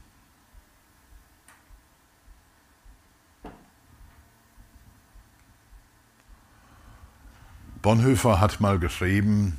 Bonhoeffer 7.83 8.41
hat 8.41 8.61
mal 8.61 8.79
geschrieben, 8.79 9.57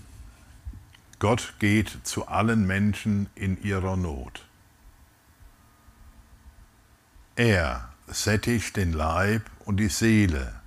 Gott 1.17 1.55
geht 1.59 1.99
zu 2.03 2.27
allen 2.27 2.67
Menschen 2.67 3.29
in 3.35 3.61
ihrer 3.63 3.97
Not. 3.97 4.45
Er 7.35 7.89
sättigt 8.07 8.75
den 8.75 8.91
Leib 8.93 9.49
und 9.65 9.77
die 9.77 9.89
Seele 9.89 10.61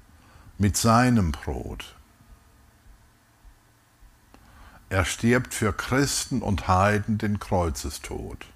mit 0.59 0.77
seinem 0.77 1.33
Brot. 1.33 1.94
Er 4.88 5.05
stirbt 5.05 5.53
für 5.53 5.72
Christen 5.72 6.40
und 6.40 6.68
Heiden 6.68 7.18
den 7.18 7.38
Kreuzestod 7.38 8.46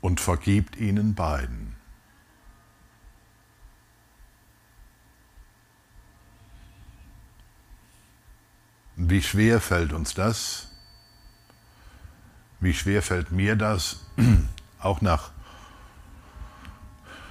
und 0.00 0.20
vergibt 0.20 0.76
ihnen 0.76 1.14
beiden. 1.14 1.76
Wie 8.96 9.22
schwer 9.22 9.60
fällt 9.60 9.92
uns 9.92 10.14
das? 10.14 10.68
Wie 12.60 12.72
schwer 12.72 13.02
fällt 13.02 13.30
mir 13.30 13.54
das, 13.54 14.00
auch 14.80 15.02
nach 15.02 15.30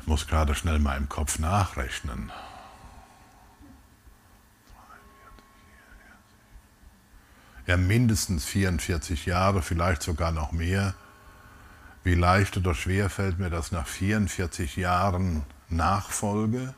muss 0.07 0.27
gerade 0.27 0.55
schnell 0.55 0.79
mal 0.79 0.97
im 0.97 1.09
Kopf 1.09 1.39
nachrechnen. 1.39 2.31
Ja, 7.67 7.77
mindestens 7.77 8.45
44 8.45 9.25
Jahre, 9.25 9.61
vielleicht 9.61 10.03
sogar 10.03 10.31
noch 10.31 10.51
mehr. 10.51 10.93
Wie 12.03 12.13
leicht 12.13 12.55
oder 12.57 12.75
schwer 12.75 13.09
fällt 13.09 13.39
mir 13.39 13.49
das 13.49 13.71
nach 13.71 13.87
44 13.87 14.75
Jahren 14.75 15.43
Nachfolge? 15.69 16.75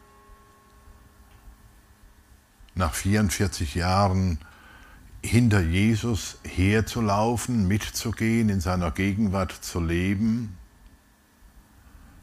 Nach 2.75 2.93
44 2.93 3.75
Jahren 3.75 4.39
hinter 5.21 5.59
Jesus 5.59 6.37
herzulaufen, 6.43 7.67
mitzugehen, 7.67 8.47
in 8.47 8.61
seiner 8.61 8.91
Gegenwart 8.91 9.51
zu 9.51 9.81
leben? 9.81 10.57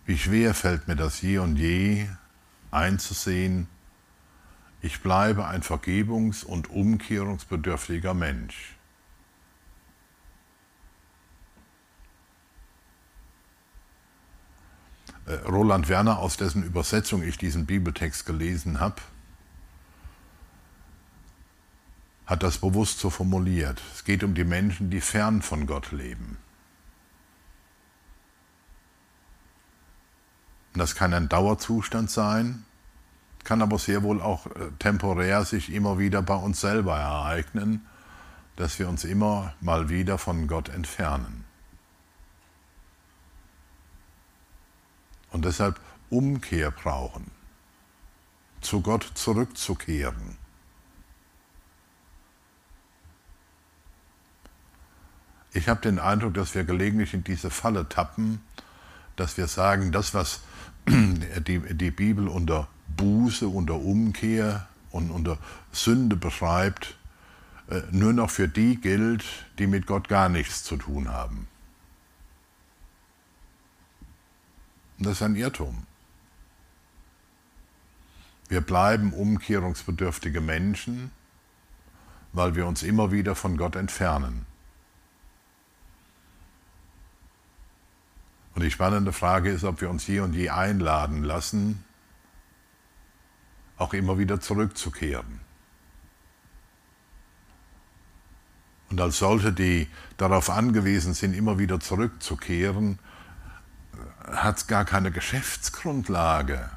Wie 0.07 0.19
schwer 0.19 0.55
fällt 0.55 0.87
mir 0.87 0.97
das 0.97 1.23
je 1.23 1.39
und 1.39 1.57
je 1.57 2.09
einzusehen, 2.71 3.69
ich 4.83 5.01
bleibe 5.01 5.47
ein 5.47 5.63
vergebungs- 5.63 6.45
und 6.45 6.69
umkehrungsbedürftiger 6.69 8.13
Mensch. 8.13 8.77
Äh, 15.27 15.37
Roland 15.49 15.89
Werner, 15.89 16.19
aus 16.19 16.37
dessen 16.37 16.63
Übersetzung 16.63 17.23
ich 17.23 17.39
diesen 17.39 17.65
Bibeltext 17.65 18.27
gelesen 18.27 18.81
habe, 18.81 19.01
hat 22.27 22.43
das 22.43 22.59
bewusst 22.59 22.99
so 22.99 23.09
formuliert. 23.09 23.81
Es 23.95 24.05
geht 24.05 24.23
um 24.23 24.35
die 24.35 24.45
Menschen, 24.45 24.91
die 24.91 25.01
fern 25.01 25.41
von 25.41 25.67
Gott 25.67 25.93
leben. 25.93 26.37
Das 30.75 30.95
kann 30.95 31.15
ein 31.15 31.29
Dauerzustand 31.29 32.11
sein, 32.11 32.65
kann 33.45 33.63
aber 33.63 33.79
sehr 33.79 34.03
wohl 34.03 34.21
auch 34.21 34.47
äh, 34.47 34.71
temporär 34.79 35.45
sich 35.45 35.73
immer 35.73 35.99
wieder 35.99 36.23
bei 36.23 36.35
uns 36.35 36.61
selber 36.61 36.97
ereignen, 36.97 37.87
dass 38.57 38.79
wir 38.79 38.89
uns 38.89 39.05
immer 39.05 39.55
mal 39.61 39.89
wieder 39.89 40.19
von 40.19 40.47
Gott 40.49 40.69
entfernen. 40.69 41.45
Und 45.31 45.45
deshalb 45.45 45.81
Umkehr 46.11 46.71
brauchen, 46.71 47.31
zu 48.61 48.81
Gott 48.81 49.11
zurückzukehren. 49.15 50.39
Ich 55.53 55.69
habe 55.69 55.81
den 55.81 55.99
Eindruck, 55.99 56.35
dass 56.35 56.55
wir 56.55 56.65
gelegentlich 56.65 57.15
in 57.15 57.25
diese 57.25 57.51
Falle 57.51 57.89
tappen, 57.89 58.41
dass 59.17 59.37
wir 59.37 59.47
sagen, 59.47 59.93
das, 59.93 60.15
was 60.15 60.41
die, 60.87 61.75
die 61.75 61.91
Bibel 61.91 62.29
unter 62.29 62.69
Buße, 62.97 63.49
unter 63.49 63.77
Umkehr 63.77 64.69
und 64.91 65.11
unter 65.11 65.39
Sünde 65.73 66.17
beschreibt, 66.17 66.97
äh, 67.69 67.83
nur 67.91 68.13
noch 68.13 68.31
für 68.31 68.49
die 68.49 68.81
gilt, 68.81 69.25
die 69.59 69.67
mit 69.67 69.87
Gott 69.87 70.09
gar 70.09 70.29
nichts 70.29 70.63
zu 70.65 70.77
tun 70.77 71.09
haben. 71.09 71.49
Und 74.99 75.07
das 75.07 75.15
ist 75.15 75.23
ein 75.23 75.37
Irrtum. 75.37 75.87
Wir 78.49 78.61
bleiben 78.61 79.13
umkehrungsbedürftige 79.13 80.41
Menschen, 80.41 81.11
weil 82.33 82.55
wir 82.55 82.67
uns 82.67 82.83
immer 82.83 83.11
wieder 83.11 83.35
von 83.35 83.57
Gott 83.57 83.75
entfernen. 83.75 84.47
Und 88.55 88.63
die 88.63 88.71
spannende 88.71 89.13
Frage 89.13 89.51
ist, 89.51 89.65
ob 89.65 89.81
wir 89.81 89.91
uns 89.91 90.07
je 90.07 90.21
und 90.21 90.33
je 90.33 90.51
einladen 90.51 91.25
lassen, 91.25 91.85
auch 93.77 93.93
immer 93.93 94.19
wieder 94.19 94.41
zurückzukehren. 94.41 95.41
Und 98.91 99.01
als 99.01 99.19
solche, 99.19 99.53
die 99.53 99.89
darauf 100.17 100.51
angewiesen 100.51 101.15
sind, 101.15 101.35
immer 101.35 101.59
wieder 101.59 101.81
zurückzukehren, 101.81 103.01
hat 104.25 104.59
es 104.59 104.67
gar 104.69 104.85
keine 104.85 105.11
Geschäftsgrundlage, 105.11 106.71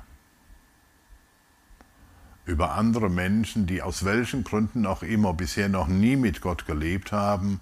über 2.46 2.72
andere 2.72 3.10
Menschen, 3.10 3.68
die 3.68 3.82
aus 3.82 4.04
welchen 4.06 4.44
Gründen 4.44 4.86
auch 4.86 5.04
immer 5.04 5.34
bisher 5.34 5.70
noch 5.70 5.88
nie 5.88 6.16
mit 6.16 6.42
Gott 6.42 6.66
gelebt 6.66 7.12
haben, 7.12 7.60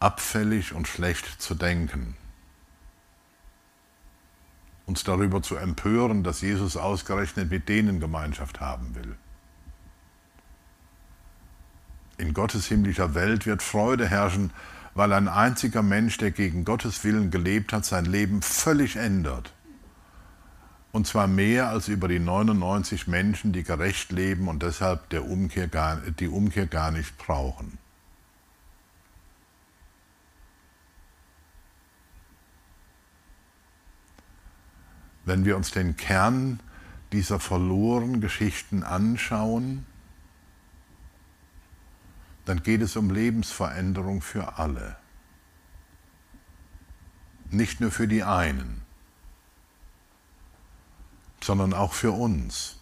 abfällig 0.00 0.74
und 0.74 0.88
schlecht 0.88 1.40
zu 1.40 1.54
denken 1.54 2.16
uns 4.86 5.04
darüber 5.04 5.42
zu 5.42 5.56
empören, 5.56 6.24
dass 6.24 6.40
Jesus 6.40 6.76
ausgerechnet 6.76 7.50
mit 7.50 7.68
denen 7.68 8.00
Gemeinschaft 8.00 8.60
haben 8.60 8.94
will. 8.94 9.16
In 12.18 12.34
Gottes 12.34 12.66
himmlischer 12.66 13.14
Welt 13.14 13.46
wird 13.46 13.62
Freude 13.62 14.06
herrschen, 14.06 14.52
weil 14.94 15.12
ein 15.12 15.28
einziger 15.28 15.82
Mensch, 15.82 16.18
der 16.18 16.30
gegen 16.30 16.64
Gottes 16.64 17.02
Willen 17.04 17.30
gelebt 17.30 17.72
hat, 17.72 17.84
sein 17.84 18.04
Leben 18.04 18.42
völlig 18.42 18.96
ändert. 18.96 19.52
Und 20.92 21.06
zwar 21.06 21.26
mehr 21.26 21.70
als 21.70 21.88
über 21.88 22.06
die 22.06 22.18
99 22.18 23.06
Menschen, 23.06 23.52
die 23.52 23.62
gerecht 23.62 24.12
leben 24.12 24.48
und 24.48 24.62
deshalb 24.62 25.08
Umkehr 25.24 25.66
gar, 25.66 25.96
die 25.96 26.28
Umkehr 26.28 26.66
gar 26.66 26.90
nicht 26.90 27.16
brauchen. 27.16 27.78
Wenn 35.24 35.44
wir 35.44 35.56
uns 35.56 35.70
den 35.70 35.96
Kern 35.96 36.60
dieser 37.12 37.38
verlorenen 37.38 38.20
Geschichten 38.20 38.82
anschauen, 38.82 39.86
dann 42.44 42.62
geht 42.62 42.82
es 42.82 42.96
um 42.96 43.10
Lebensveränderung 43.10 44.20
für 44.20 44.58
alle. 44.58 44.96
Nicht 47.50 47.80
nur 47.80 47.90
für 47.90 48.08
die 48.08 48.24
einen, 48.24 48.82
sondern 51.40 51.74
auch 51.74 51.92
für 51.92 52.12
uns. 52.12 52.78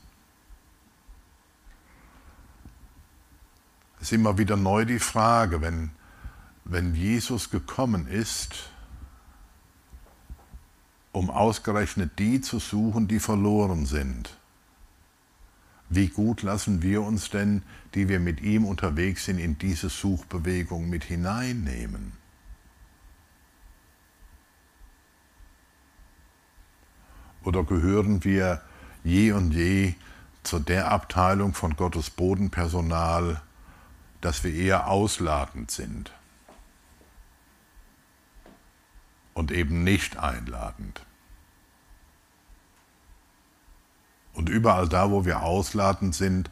Es 3.96 4.06
ist 4.06 4.12
immer 4.12 4.38
wieder 4.38 4.56
neu 4.56 4.86
die 4.86 4.98
Frage, 4.98 5.60
wenn, 5.60 5.90
wenn 6.64 6.94
Jesus 6.94 7.50
gekommen 7.50 8.06
ist, 8.06 8.69
um 11.12 11.30
ausgerechnet 11.30 12.18
die 12.18 12.40
zu 12.40 12.58
suchen, 12.58 13.08
die 13.08 13.20
verloren 13.20 13.86
sind. 13.86 14.36
Wie 15.88 16.06
gut 16.06 16.42
lassen 16.42 16.82
wir 16.82 17.02
uns 17.02 17.30
denn, 17.30 17.62
die 17.94 18.08
wir 18.08 18.20
mit 18.20 18.40
ihm 18.40 18.64
unterwegs 18.64 19.24
sind, 19.24 19.38
in 19.38 19.58
diese 19.58 19.88
Suchbewegung 19.88 20.88
mit 20.88 21.02
hineinnehmen? 21.02 22.12
Oder 27.42 27.64
gehören 27.64 28.22
wir 28.22 28.60
je 29.02 29.32
und 29.32 29.52
je 29.52 29.94
zu 30.44 30.60
der 30.60 30.92
Abteilung 30.92 31.54
von 31.54 31.74
Gottes 31.74 32.10
Bodenpersonal, 32.10 33.42
dass 34.20 34.44
wir 34.44 34.54
eher 34.54 34.88
ausladend 34.88 35.72
sind? 35.72 36.12
Und 39.34 39.50
eben 39.50 39.84
nicht 39.84 40.16
einladend. 40.16 41.04
Und 44.32 44.48
überall 44.48 44.88
da, 44.88 45.10
wo 45.10 45.24
wir 45.24 45.42
ausladend 45.42 46.14
sind, 46.14 46.50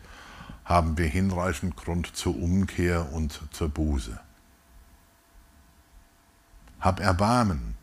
haben 0.64 0.98
wir 0.98 1.06
hinreichend 1.06 1.76
Grund 1.76 2.14
zur 2.14 2.36
Umkehr 2.36 3.12
und 3.12 3.40
zur 3.52 3.68
Buße. 3.68 4.20
Hab 6.80 7.00
Erbarmen. 7.00 7.76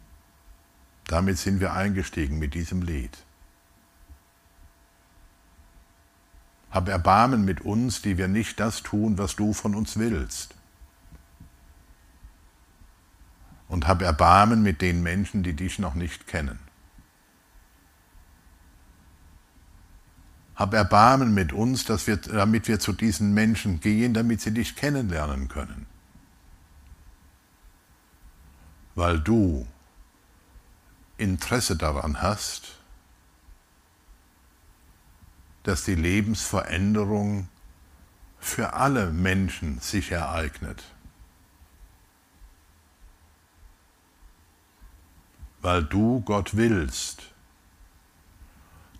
Damit 1.07 1.37
sind 1.37 1.59
wir 1.59 1.73
eingestiegen 1.73 2.39
mit 2.39 2.53
diesem 2.53 2.81
Lied. 2.81 3.17
Hab 6.71 6.87
Erbarmen 6.89 7.45
mit 7.45 7.61
uns, 7.61 8.01
die 8.01 8.17
wir 8.17 8.27
nicht 8.27 8.59
das 8.59 8.83
tun, 8.83 9.17
was 9.17 9.35
du 9.35 9.53
von 9.53 9.75
uns 9.75 9.97
willst. 9.97 10.55
Und 13.67 13.87
hab 13.87 14.01
Erbarmen 14.01 14.63
mit 14.63 14.81
den 14.81 15.01
Menschen, 15.01 15.43
die 15.43 15.53
dich 15.53 15.79
noch 15.79 15.95
nicht 15.95 16.27
kennen. 16.27 16.59
Hab 20.55 20.73
Erbarmen 20.73 21.33
mit 21.33 21.51
uns, 21.51 21.83
dass 21.85 22.07
wir, 22.07 22.17
damit 22.17 22.67
wir 22.67 22.79
zu 22.79 22.93
diesen 22.93 23.33
Menschen 23.33 23.81
gehen, 23.81 24.13
damit 24.13 24.39
sie 24.39 24.51
dich 24.51 24.75
kennenlernen 24.75 25.49
können. 25.49 25.85
Weil 28.93 29.19
du 29.19 29.67
Interesse 31.17 31.75
daran 31.75 32.21
hast, 32.21 32.77
dass 35.63 35.83
die 35.83 35.95
Lebensveränderung 35.95 37.49
für 38.39 38.73
alle 38.73 39.11
Menschen 39.11 39.79
sich 39.79 40.11
ereignet. 40.11 40.83
Weil 45.65 45.83
du 45.83 46.21
Gott 46.21 46.55
willst, 46.55 47.23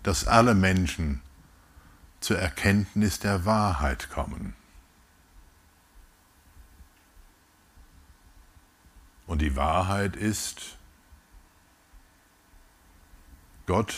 dass 0.02 0.26
alle 0.26 0.52
Menschen 0.52 1.22
zur 2.18 2.40
Erkenntnis 2.40 3.20
der 3.20 3.44
Wahrheit 3.44 4.10
kommen. 4.10 4.56
Und 9.28 9.42
die 9.42 9.54
Wahrheit 9.54 10.16
ist, 10.16 10.76
Gott 13.66 13.94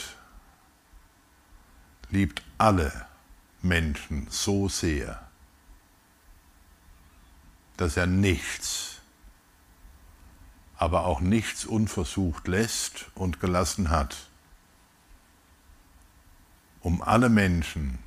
liebt 2.11 2.43
alle 2.59 3.07
Menschen 3.63 4.27
so 4.29 4.69
sehr, 4.69 5.27
dass 7.79 7.97
er 7.97 8.07
nichts 8.07 8.98
aber 10.79 11.05
auch 11.05 11.21
nichts 11.21 11.65
unversucht 11.65 12.47
lässt 12.47 13.07
und 13.17 13.41
gelassen 13.41 13.91
hat, 13.91 14.29
um 16.81 17.03
alle 17.03 17.29
Menschen, 17.29 17.99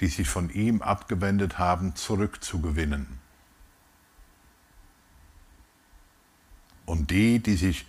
die 0.00 0.08
sich 0.08 0.28
von 0.28 0.50
ihm 0.50 0.82
abgewendet 0.82 1.58
haben, 1.58 1.96
zurückzugewinnen. 1.96 3.18
Und 6.84 7.10
die, 7.10 7.40
die 7.40 7.56
sich 7.56 7.86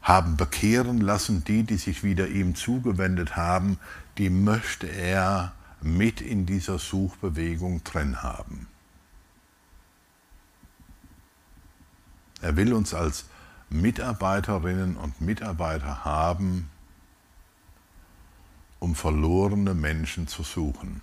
haben 0.00 0.36
bekehren 0.36 1.00
lassen, 1.00 1.44
die, 1.44 1.64
die 1.64 1.76
sich 1.76 2.04
wieder 2.04 2.28
ihm 2.28 2.54
zugewendet 2.54 3.36
haben, 3.36 3.78
die 4.16 4.30
möchte 4.30 4.86
er 4.86 5.54
mit 5.80 6.20
in 6.20 6.46
dieser 6.46 6.78
Suchbewegung 6.78 7.82
drin 7.84 8.22
haben. 8.22 8.68
Er 12.44 12.56
will 12.56 12.74
uns 12.74 12.92
als 12.92 13.24
Mitarbeiterinnen 13.70 14.96
und 14.96 15.22
Mitarbeiter 15.22 16.04
haben, 16.04 16.68
um 18.80 18.94
verlorene 18.94 19.72
Menschen 19.72 20.28
zu 20.28 20.42
suchen, 20.42 21.00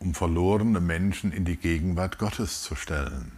um 0.00 0.12
verlorene 0.12 0.80
Menschen 0.80 1.32
in 1.32 1.46
die 1.46 1.56
Gegenwart 1.56 2.18
Gottes 2.18 2.62
zu 2.62 2.74
stellen 2.74 3.32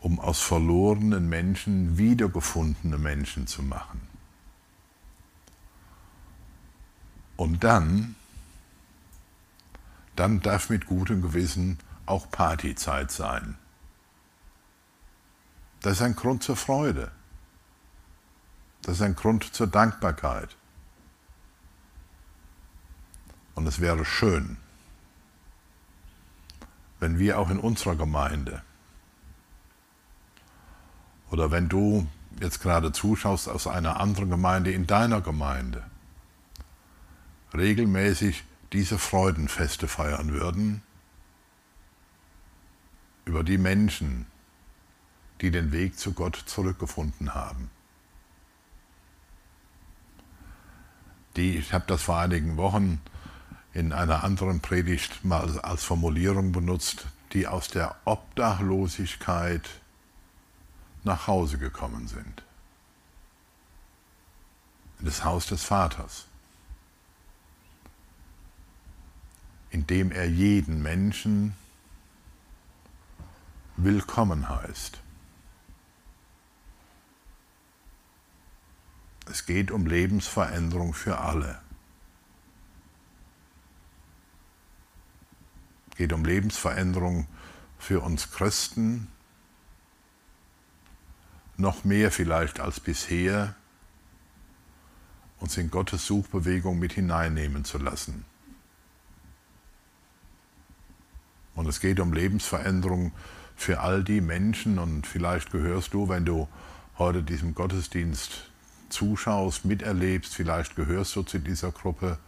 um 0.00 0.18
aus 0.18 0.40
verlorenen 0.40 1.28
Menschen 1.28 1.96
wiedergefundene 1.96 2.98
Menschen 2.98 3.46
zu 3.46 3.62
machen. 3.62 4.00
Und 7.36 7.62
dann, 7.62 8.16
dann 10.16 10.40
darf 10.40 10.70
mit 10.70 10.86
gutem 10.86 11.22
Gewissen 11.22 11.78
auch 12.12 12.30
Partyzeit 12.30 13.10
sein. 13.10 13.56
Das 15.80 15.94
ist 15.94 16.02
ein 16.02 16.14
Grund 16.14 16.42
zur 16.42 16.56
Freude. 16.56 17.10
Das 18.82 18.96
ist 18.96 19.02
ein 19.02 19.16
Grund 19.16 19.54
zur 19.54 19.66
Dankbarkeit. 19.66 20.56
Und 23.54 23.66
es 23.66 23.80
wäre 23.80 24.04
schön, 24.04 24.58
wenn 27.00 27.18
wir 27.18 27.38
auch 27.38 27.50
in 27.50 27.58
unserer 27.58 27.96
Gemeinde 27.96 28.62
oder 31.30 31.50
wenn 31.50 31.68
du 31.68 32.06
jetzt 32.40 32.60
gerade 32.60 32.92
zuschaust 32.92 33.48
aus 33.48 33.66
einer 33.66 34.00
anderen 34.00 34.30
Gemeinde 34.30 34.72
in 34.72 34.86
deiner 34.86 35.20
Gemeinde, 35.20 35.82
regelmäßig 37.54 38.44
diese 38.72 38.98
Freudenfeste 38.98 39.88
feiern 39.88 40.32
würden 40.32 40.82
über 43.24 43.44
die 43.44 43.58
Menschen, 43.58 44.26
die 45.40 45.50
den 45.50 45.72
Weg 45.72 45.98
zu 45.98 46.12
Gott 46.12 46.36
zurückgefunden 46.46 47.34
haben. 47.34 47.70
Die, 51.36 51.56
ich 51.56 51.72
habe 51.72 51.84
das 51.86 52.02
vor 52.02 52.18
einigen 52.18 52.56
Wochen 52.56 53.00
in 53.72 53.92
einer 53.92 54.22
anderen 54.22 54.60
Predigt 54.60 55.24
mal 55.24 55.58
als 55.60 55.82
Formulierung 55.82 56.52
benutzt, 56.52 57.06
die 57.32 57.46
aus 57.46 57.68
der 57.68 57.96
Obdachlosigkeit 58.04 59.68
nach 61.04 61.26
Hause 61.26 61.58
gekommen 61.58 62.06
sind. 62.06 62.42
In 64.98 65.06
das 65.06 65.24
Haus 65.24 65.46
des 65.46 65.64
Vaters, 65.64 66.26
in 69.70 69.86
dem 69.86 70.12
er 70.12 70.28
jeden 70.28 70.82
Menschen 70.82 71.56
willkommen 73.84 74.48
heißt. 74.48 75.00
Es 79.30 79.46
geht 79.46 79.70
um 79.70 79.86
Lebensveränderung 79.86 80.94
für 80.94 81.18
alle. 81.18 81.60
Es 85.90 85.96
geht 85.96 86.12
um 86.12 86.24
Lebensveränderung 86.24 87.26
für 87.78 88.00
uns 88.00 88.30
Christen, 88.30 89.08
noch 91.56 91.84
mehr 91.84 92.10
vielleicht 92.10 92.60
als 92.60 92.80
bisher, 92.80 93.54
uns 95.38 95.56
in 95.56 95.70
Gottes 95.70 96.06
Suchbewegung 96.06 96.78
mit 96.78 96.92
hineinnehmen 96.92 97.64
zu 97.64 97.78
lassen. 97.78 98.24
Und 101.54 101.66
es 101.66 101.80
geht 101.80 102.00
um 102.00 102.12
Lebensveränderung 102.12 103.12
für 103.56 103.80
all 103.80 104.04
die 104.04 104.20
Menschen 104.20 104.78
und 104.78 105.06
vielleicht 105.06 105.50
gehörst 105.52 105.94
du, 105.94 106.08
wenn 106.08 106.24
du 106.24 106.48
heute 106.98 107.22
diesem 107.22 107.54
Gottesdienst 107.54 108.50
zuschaust, 108.88 109.64
miterlebst, 109.64 110.34
vielleicht 110.34 110.76
gehörst 110.76 111.16
du 111.16 111.22
zu 111.22 111.38
dieser 111.38 111.72
Gruppe. 111.72 112.18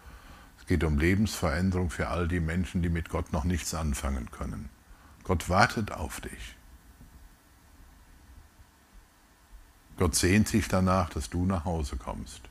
Es 0.59 0.67
geht 0.67 0.85
um 0.85 0.99
Lebensveränderung 0.99 1.91
für 1.91 2.09
all 2.09 2.29
die 2.29 2.41
Menschen, 2.41 2.83
die 2.83 2.89
mit 2.89 3.11
Gott 3.11 3.33
noch 3.33 3.45
nichts 3.45 3.75
anfangen 3.75 4.31
können. 4.31 4.69
Gott 5.25 5.49
wartet 5.49 5.93
auf 5.93 6.21
dich. 6.21 6.57
Gott 9.97 10.15
sehnt 10.15 10.49
sich 10.49 10.69
danach, 10.69 11.11
dass 11.11 11.31
du 11.31 11.47
nach 11.47 11.65
Hause 11.65 11.97
kommst. 11.97 12.43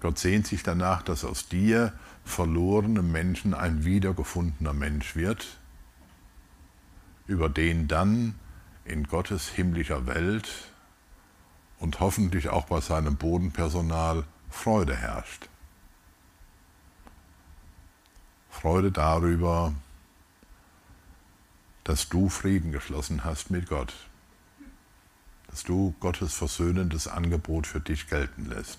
Gott 0.00 0.18
sehnt 0.18 0.46
sich 0.46 0.62
danach, 0.62 1.02
dass 1.02 1.24
aus 1.24 1.48
dir 1.48 1.92
verlorene 2.24 3.02
Menschen 3.02 3.54
ein 3.54 3.84
wiedergefundener 3.84 4.72
Mensch 4.72 5.14
wird, 5.14 5.58
über 7.32 7.48
den 7.48 7.88
dann 7.88 8.34
in 8.84 9.04
Gottes 9.04 9.48
himmlischer 9.48 10.06
Welt 10.06 10.48
und 11.78 12.00
hoffentlich 12.00 12.48
auch 12.48 12.66
bei 12.66 12.80
seinem 12.80 13.16
Bodenpersonal 13.16 14.24
Freude 14.50 14.94
herrscht. 14.96 15.48
Freude 18.50 18.92
darüber, 18.92 19.72
dass 21.84 22.08
du 22.08 22.28
Frieden 22.28 22.70
geschlossen 22.70 23.24
hast 23.24 23.50
mit 23.50 23.68
Gott 23.68 23.94
dass 25.52 25.64
du 25.64 25.94
Gottes 26.00 26.34
versöhnendes 26.34 27.06
Angebot 27.06 27.66
für 27.66 27.80
dich 27.80 28.08
gelten 28.08 28.46
lässt. 28.46 28.78